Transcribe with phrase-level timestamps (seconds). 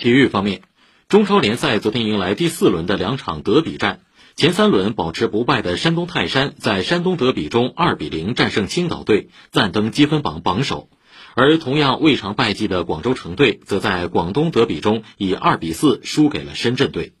[0.00, 0.62] 体育方面
[1.08, 4.00] 中超联赛昨天迎来第四轮的两场德比战。
[4.34, 10.88] 前三轮保持不败的山东泰山在山东德比中二比零战胜青岛队暂登积分榜榜首。
[11.34, 17.12] 而同样未尝败绩的广州城队则在广东德比中以二比四输给了深圳队。